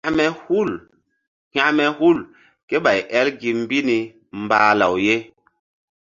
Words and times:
Hekme 0.05 1.91
hul 1.97 2.19
ké 2.67 2.75
ɓay 2.85 2.99
el 3.19 3.27
gi 3.39 3.49
mbi 3.63 3.77
ni 3.87 3.97
mbah 4.43 4.69
law 4.79 4.93
ye. 5.05 5.15